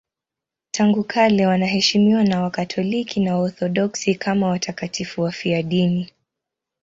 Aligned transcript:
Tangu 0.71 1.03
kale 1.03 1.45
wanaheshimiwa 1.47 2.23
na 2.23 2.41
Wakatoliki 2.41 3.19
na 3.19 3.35
Waorthodoksi 3.37 4.15
kama 4.15 4.47
watakatifu 4.47 5.21
wafiadini. 5.21 6.11